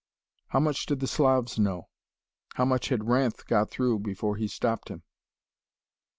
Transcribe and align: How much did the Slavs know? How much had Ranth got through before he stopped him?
How 0.47 0.59
much 0.59 0.87
did 0.87 0.99
the 0.99 1.05
Slavs 1.05 1.59
know? 1.59 1.87
How 2.55 2.65
much 2.65 2.89
had 2.89 3.07
Ranth 3.07 3.45
got 3.45 3.69
through 3.69 3.99
before 3.99 4.35
he 4.35 4.47
stopped 4.47 4.89
him? 4.89 5.03